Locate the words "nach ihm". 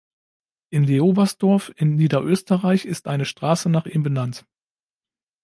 3.69-4.01